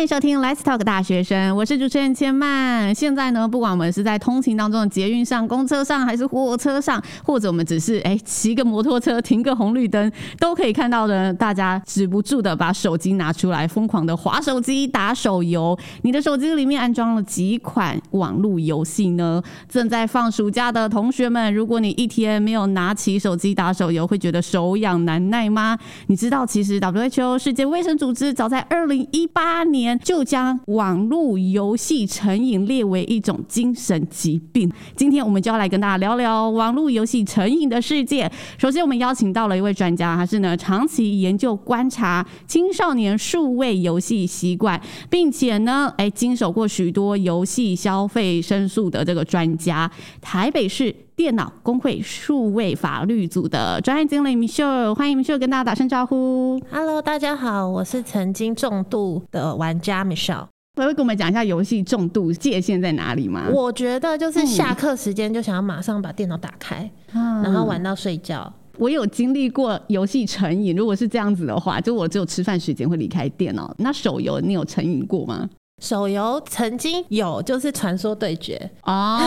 [0.00, 2.94] 欢迎收听 Let's Talk 大学生，我是主持人千曼。
[2.94, 15.78] 现在呢，不管我们是在通勤当中的捷运上、公车上，还是火车上，或者我们只是哎骑个摩托车停个红绿灯，都可以看到的，大家止不住的把手机拿出来，疯狂的划手机、打手游。
[16.00, 19.42] 你的手机里面安装了几款网络游戏呢？
[19.68, 25.78] 正在放暑假的同学们，如果你一天没有拿起手机打手游，会觉得手痒难耐吗？
[26.06, 29.89] 你知道，其实 WHO 世界卫生组织早在二零一八年。
[29.98, 34.70] 就将网络游戏成瘾列为一种精神疾病。
[34.96, 38.30] 今天我们就要来跟大家聊聊网络游戏成瘾的世界。
[38.58, 56.58] 首先，我们邀请到了一位专家，他是呢长期研究观察青少年数位游戏习惯，并且呢，哎，经手过许多游戏消费申诉的这个专家，台北市电脑工会数位法律组的专案经理 Michelle，欢迎 Michelle 跟大家打声招呼。
[56.72, 60.46] Hello，大家好，我是曾经重度的玩家 Michelle。
[60.76, 63.50] 可以跟我们讲一下游戏重度界限在哪里吗？
[63.52, 68.50] 我觉得就是下课时间就想要马上把电脑打开，嗯、然后玩到睡觉。
[68.78, 73.70] 我有经历过游戏成瘾，如果是这样子的话，就我只有吃饭时间会离开电脑。
[73.76, 75.46] 那手游你有成瘾过吗？
[75.80, 79.18] 手游曾经有，就是传说对决哦。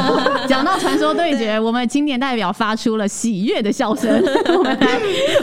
[0.48, 4.10] 讲到传说对决，我们青年代表发出了喜悦的笑声。
[4.56, 4.98] 我们来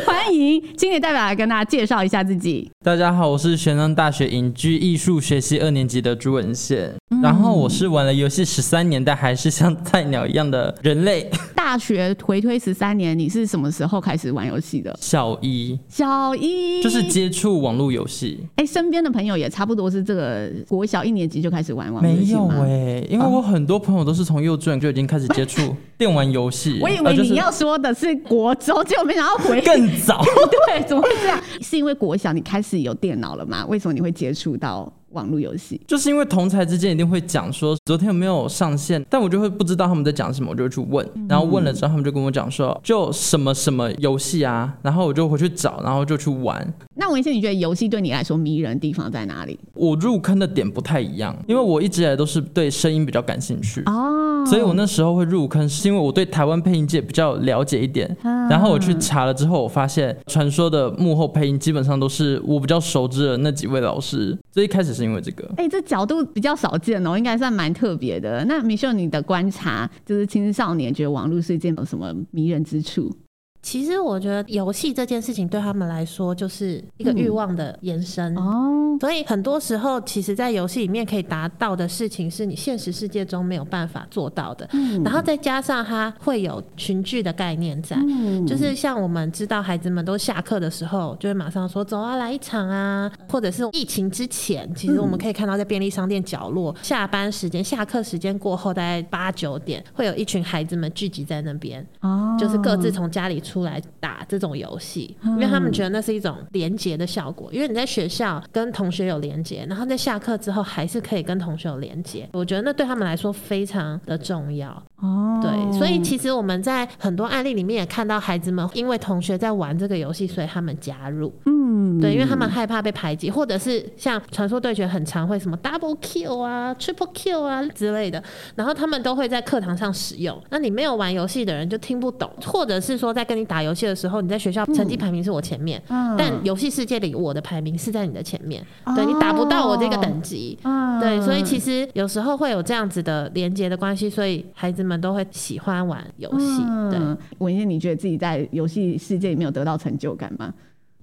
[0.06, 2.70] 欢迎青年代表来跟大家介绍一下自己。
[2.84, 6.92] 大家好，我是玄奘大学影剧艺术学系二年级的朱文宪。
[7.12, 11.30] 嗯、然后我是玩了游戏十三年，但还是像菜鸟一样的人类。
[11.56, 14.96] 大学回推十三年，你是什么时候开始玩游戏的？
[15.00, 18.40] 小一，小一就是接触网络游戏。
[18.56, 20.50] 哎、欸，身边的朋友也差不多是这个。
[20.68, 22.56] 国小一年级就开始玩网络游吗？
[22.56, 26.80] 没有哎、欸，因为我很多朋友都是从幼稚园就已经开始接触 电玩游戏。
[26.82, 30.24] 我以为你要说的是国中，结果没想到回更早。
[30.68, 31.40] 对，怎么会这样？
[31.62, 33.66] 是因为国小你开始有电脑了吗？
[33.68, 34.92] 为什么你会接触到？
[35.16, 35.82] 网络游戏。
[35.88, 46.74] 就是因为同才之间一定会讲说昨天有没有上线，但我就会不知道他们在讲什么，我就会去问，然后问了之后他们就跟我讲说就什么什么游戏啊，然后我就回去找，然后就去玩。
[46.96, 49.60] 那文先，你觉得游戏对你来说迷人的地方在哪里？
[49.74, 53.82] 我入坑的点不太一样，因为我一直以来都是对声音比较感兴趣。
[53.86, 58.14] 哦，所以我那时候会入坑是因为我对台湾配音界比较了解一点，
[58.50, 65.06] 然后我去查了之后，我发现传说的幕后配音基本上都是我比较熟知的那几位老师，所以一开始是。
[65.06, 68.44] 因为这个，哎、欸，这角度比较少见哦，应该算蛮特别的。
[68.46, 73.16] 那 Michelle，你的观察就是青少年觉得网络世界有什么迷人之处？
[73.66, 84.70] 其实我觉得游戏这件事情对他们来说就是一个欲望的延伸、嗯、哦，所以很多时候其实，在游戏里面可以达到的事情是你现实世界中没有办法做到的。
[84.74, 103.55] 嗯，然后再加上它会有群聚的概念在，嗯，就是像我们知道孩子们都下课的时候，就会马上说走啊，来一场啊，或者是疫情之前，其实我们可以看到在便利商店角落，嗯、下班时间、下课时间过后，大概八九点，会有一群孩子们聚集在那边，哦，就是各自从家里出。
[103.56, 107.50] 出来打这种游戏，因为他们觉得那是一种连接的效果。
[107.54, 112.28] 因为你在学校跟同学有连接，然后在下课之后还是可以跟同学有连接。
[112.34, 114.72] 我觉得那对他们来说非常的重要。
[114.98, 121.34] 哦，对，所以其实我们在很多案例里面也看到孩子们因为同学在玩这个游戏，所以他们加入。
[121.46, 121.55] 嗯，
[122.00, 128.22] 对，因为他们害怕被排挤，或者是像传说对决很常会什么 double kill 啊、triple kill 啊之类的，
[128.56, 130.42] 然后他们都会在课堂上使用。
[130.50, 146.64] 那你没有玩游戏的人就听不懂，或者是说在跟你打游戏的时候，你在学校成绩排名是我前面，嗯、但游戏世界里我的排名是在你的前面，嗯、对，你打不到我这个等级，嗯、对，所以其实有时候会有这样子的连接的关系，所以孩子们都会喜欢玩游戏。
[146.68, 147.00] 嗯、对，
[147.40, 150.54] 文燕，你觉得自己在游戏世界里面有得到成就感吗？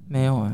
[0.08, 0.52] 没有啊，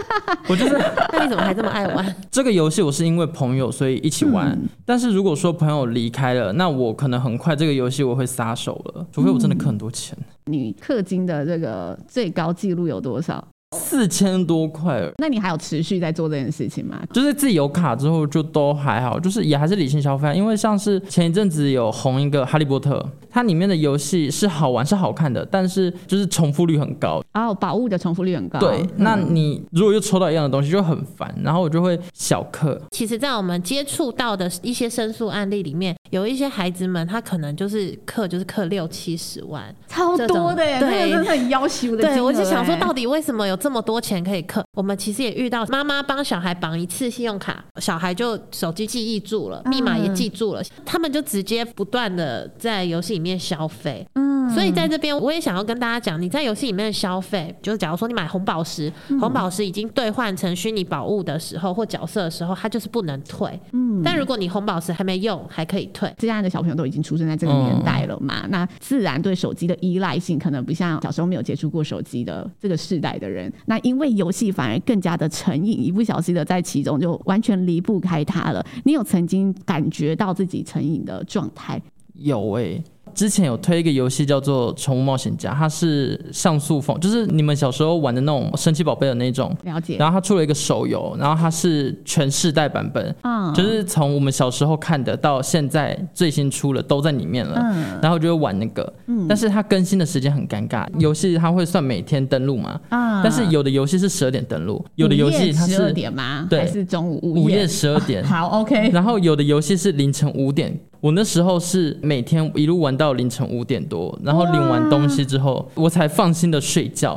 [0.48, 0.78] 我就是。
[1.12, 2.80] 那你怎么还这么爱玩 这个游戏？
[2.80, 4.48] 我是因为朋友所以一起玩。
[4.48, 10.16] 嗯、但是如果说朋友离开了，那我可能很快这个游戏我会撒手了，除非我真的氪很多钱。
[10.46, 13.46] 嗯、你氪金的这个最高记录有多少？
[13.76, 15.02] 四千多块。
[15.18, 17.02] 那你还有持续在做这件事情吗？
[17.12, 20.32] 就是自己有卡之后就都还好，就是也还是理性消费。
[20.34, 23.04] 因为像是前一阵子有红一个哈利波特。
[23.28, 28.58] 它里面的游戏是好玩是好看的，但是就是重复率很高哦，宝物的重复率很高。
[28.58, 32.80] 对，嗯、那你如果又抽到一样的东西就很烦，然后我就会小克。
[32.90, 42.02] 其实，在我们接触到的一些申诉案例里面，有一些孩子们他可能就是克就是克六七十万，超多的耶，对，真的很要求的。
[42.02, 44.64] 对，我就想说，到底为什么有这么多钱可以克？
[44.76, 63.58] 我们其实也遇到妈妈帮小孩绑一次信用卡，小孩就手机记忆住了，密码也记住了，嗯、他们就直接不断的在游戏里面消费，嗯，所以在这边我也想要跟大家讲，你在游戏里面的消费，就是假如说你买红宝石，嗯、红宝石已经兑换成虚拟宝物的时候或角色的时候，它就是不能退。
[63.72, 66.12] 嗯，但如果你红宝石还没用，还可以退。
[66.18, 73.52] 现在的小朋友都已经出生在这个年代了嘛，嗯、那自然对手机的依赖性可能不像小时候没有接触过手机的这个世代的人。
[73.66, 78.64] 那因为游戏反而更加的成瘾，一不小心的在其中就完全离不开它了。
[78.84, 81.80] 你有曾经感觉到自己成瘾的状态？
[82.14, 82.84] 有诶、欸。
[83.14, 89.56] 之前有推一个游戏叫做《宠物冒险家》，它是像素风，就是你们小时候玩的那种神奇宝贝的那种。
[89.64, 89.96] 了解。
[89.96, 97.60] 然后它出了一个手游，然后它是全世代版本，嗯，就是从我们小时候看的到现在最新出了都在里面了。
[97.62, 97.84] 嗯。
[98.02, 106.46] 然后就会玩那个，嗯，但是它更新的时间很尴尬，游戏它会算每天登录嘛，嗯，但是有的游戏是十二点登录，有的游戏它是十二点吗？
[106.50, 108.22] 对，还是中午午夜十二点？
[108.26, 108.90] 好，OK。
[108.90, 110.78] 然后有的游戏是凌晨五点。
[111.00, 117.14] 我那时候是每天一路玩到到凌晨五点多，然后领完东西之后，我才放心的睡觉。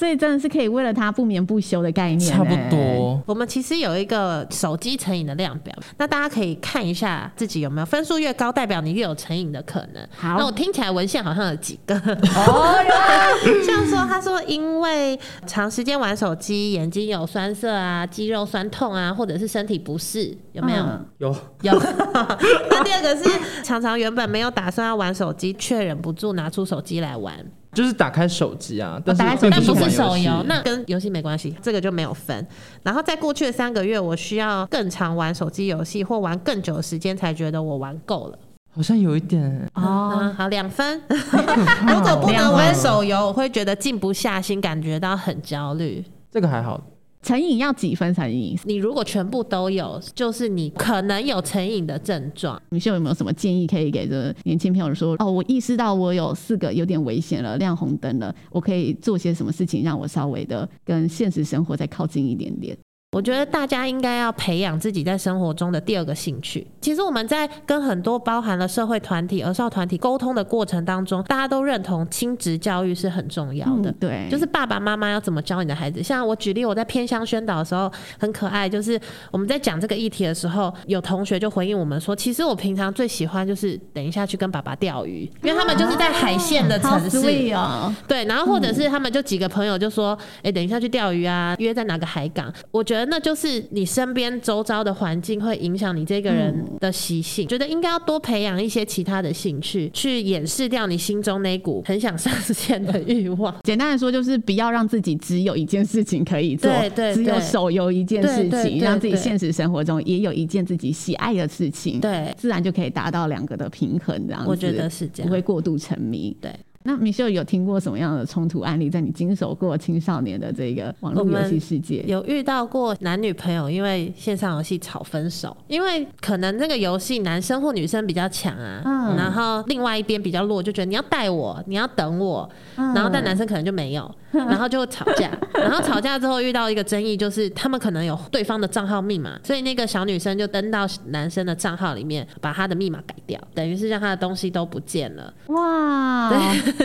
[0.00, 3.22] 所以真的是可以为了它不眠不休的概念，差不多。
[3.26, 10.02] 我们其实有一个手机成瘾的量表，那大家可以看一下自己有没有分数越高，代表你越有成瘾的可能。
[10.16, 12.82] 好，那我听起来文献好像有几个哦，
[13.62, 20.82] 像说他说因为长时间玩手机，眼睛有酸涩啊，肌肉酸痛啊，或者是身体不适，有没有？
[20.82, 21.78] 嗯、有有。
[22.70, 23.24] 那第二个是
[23.62, 27.34] 常常原本没有打算要玩手机，却忍不住拿出手机来玩。
[27.72, 32.46] 就是打开手机啊，但是但不是手游，那跟游戏没关系，这个就没有分。
[32.82, 38.38] 然后在过去的三个月，我需要更常玩手机游戏或玩更久的时间，才觉得我玩够了。
[38.72, 41.00] 好像有一点哦，嗯、好两分。
[41.08, 46.04] 如果不能玩手游，我会觉得静不下心，感觉到很焦虑。
[46.30, 46.80] 这个还好。
[47.22, 48.58] 成瘾要几分成瘾？
[48.64, 52.60] 你如果全部都有，就是你可能有成瘾的症状。
[52.70, 55.14] 你秀有没有什么建议可以给这年轻朋友说？
[55.18, 62.76] 哦，我意识到我有四个有点危险了，亮红灯了，我可以做些什么事情让我稍微的跟现实生活再靠近一点点？
[63.12, 66.64] 我觉得大家应该要培养自己在生活中的第二个兴趣。
[66.80, 73.90] 其实我们在跟很多包含了社会团体、儿少团体沟通的过程当中，大家都认同亲职教育是很重要的。
[73.90, 76.00] 嗯、对，就是爸爸妈妈要怎么教你的孩子。
[76.00, 78.98] 像我举例，我在偏乡宣导的时候很可爱，就是
[79.32, 87.18] 我们在讲这个议题的时候，有同学就回应我们说，其实我平常最喜欢就是等一下去跟爸爸钓鱼，因为他们就是在海线的城市
[87.54, 87.92] 哦。
[88.06, 92.54] 对，然后或者是他们就几个朋友就说，哎、欸，等一下去钓鱼啊，约在哪个海港？
[92.70, 92.99] 我觉得。
[93.06, 103.54] 那就是你身边周遭的环境会影响你这个人的习性，嗯、觉得应该要多培养一些其他的兴趣，去掩饰掉你心中那股很想上线的欲望。
[103.64, 114.48] 简单来说，就是不要让自己只有一件事情可以做，对对对，只有手游一件事情，让自己现实生活中也有一件自己喜爱的事情，对，自然就可以达到两个的平衡，这样子。
[114.48, 116.36] 我觉得是这样，不会过度沉迷。
[116.40, 116.50] 对。
[116.82, 122.02] 那 Michelle 有听过什么样的冲突案例，在你经手过青少年的这个网络游戏世界？
[122.06, 145.30] 有遇到过男女朋友因为线上游戏吵分手，因为可能这个游戏男生或女生比较强啊，嗯，然后另外一边比较弱，就觉得你要带我，你要等我，嗯，然后但男生可能就没有， 然后就吵架，然后吵架之后遇到一个争议，就是他们可能有对方的账号密码，所以那个小女生就登到男生的账号里面，把他的密码改掉，等于是让他的东西都不见了。
[145.48, 146.30] 哇，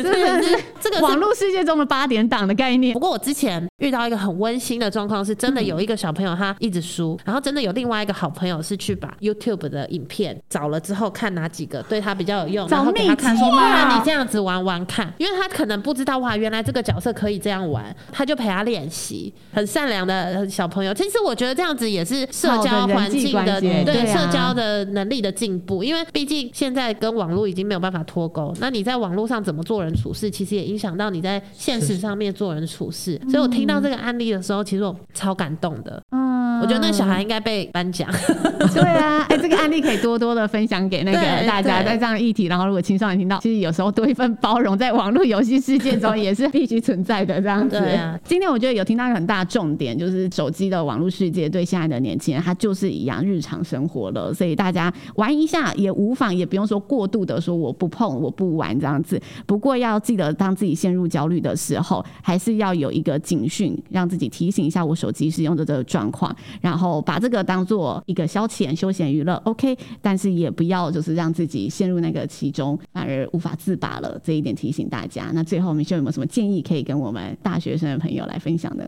[0.01, 0.15] 对。
[0.15, 2.93] 这个是这个网络世界中的八点档的概念。
[2.93, 19.33] 不过我之前遇到一个很温馨的状况，是真的有一个小朋友他一直输，然后真的有另外一个好朋友是去把 YouTube 的影片找了之后看哪几个对他比较有用，然后给他看你这样子玩玩看，因为他可能不知道哇，原来这个角色可以这样玩，他就陪他练习。
[19.53, 29.74] 很善良的小朋友，其实我觉得这样子也是社交环境的对社交的能力的进步，因为毕竟现在跟网络已经没有办法脱钩，那你在网络上怎么做？
[29.75, 36.01] 做人处事其实也影响到你在现实上面做人处事，所以我听到这个案例的时候，其实我超感动的。
[36.11, 38.09] 嗯，我觉得那小孩应该被颁奖。
[38.73, 42.45] 对啊，哎、欸，这个案例可以多多的分享给那个大家，在这样的议题。
[42.45, 47.41] 然后，如果青少年听到，其实有时候多一份包容，在网络游戏世界中 也是必须存在的。
[47.41, 47.79] 这样子。
[47.79, 48.19] 对啊。
[48.23, 54.33] 今天我觉得有听到一个很大的重点，就是手机的网络世界对现在的年轻人，他就是一样日常生活了。
[54.33, 59.19] 所以大家玩一下也无妨，也不用说过度的说我不碰，我不玩这样子。
[59.47, 69.77] 不不过要记得，当自己陷入焦虑的时候，还是要有一个警讯，让自己提醒一下我手机使用的这个状况，然后把这个当做一个消遣、休闲娱乐，OK。
[70.01, 74.19] 但是也不要就是让自己陷入那个其中，反而无法自拔了。
[74.23, 75.31] 这一点提醒大家。
[75.33, 78.83] 那最后，Michelle 有没有什么建议可以跟我们大学生的朋友来分享呢？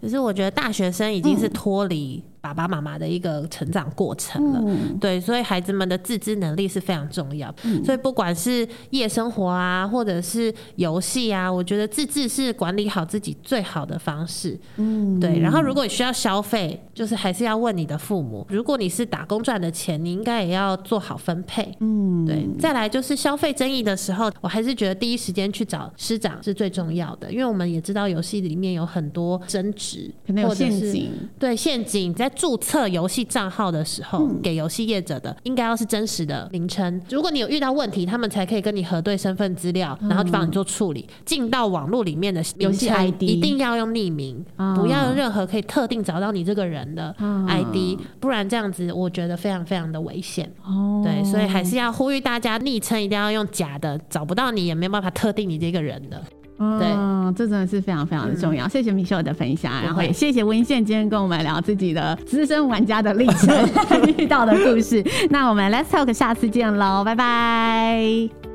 [0.00, 2.22] 可是我觉得大学生已经是脱离。
[2.54, 4.62] 爸爸妈妈的一个成长过程了。
[4.64, 7.54] 嗯、对，所以孩子们的自知能力是非常重要。
[7.64, 14.58] 嗯、所以不管是夜生活啊，或者是游戏啊，我觉得自制是管理好自己最好的方式。
[14.76, 15.38] 嗯，对。
[15.40, 18.46] 然后如果你需要消费，就是还是要问你的父母。
[18.48, 21.74] 如果你是打工赚的钱，你应该也要做好分配。
[21.80, 22.46] 嗯，对。
[22.58, 31.10] 再来就是消费争议的时候，我还是觉得第一时间去找师长是最重要的，因为我们也知道游戏里面有很多争执，可能有陷阱。
[31.38, 37.02] 对，陷阱在注册游戏账号的时候，嗯、给游戏业者的应该要是真实的名称。
[37.10, 41.04] 如果你有遇到问题，他们才可以跟你核对身份资料，然后就帮你做处理。
[41.24, 50.48] 进、嗯、到网络里面的游戏 ID 一定要用匿名，嗯、不要用任何可以特定找到你这个人的 ID，、嗯、不然这样子我觉得非常非常的危险。
[50.64, 56.22] 哦，对，所以还是要呼吁大家，昵称一定要用假的，找不到你也没有办法特定你这个人的。
[56.58, 58.66] 对，嗯，这真的是非常非常的重要。
[58.66, 63.68] 嗯、谢谢 Michelle 的分享，然后也谢谢温宪今天跟我们聊自己的资深玩家的历程，
[64.18, 65.04] 遇到的故事。
[65.30, 68.47] 那我们 Let's Talk 下次见喽，拜拜。